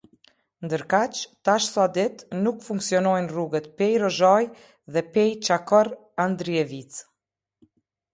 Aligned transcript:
Ndërkaq, 0.67 1.17
tash 1.49 1.65
sa 1.73 1.83
ditë 1.97 2.37
nuk 2.45 2.63
funksionojnë 2.67 3.29
rrugët 3.33 3.67
Pejë-Rozhajë 3.81 4.49
dhe 4.95 5.05
Pejë 5.19 5.37
Qakorr-Andrijevicë. 5.49 7.05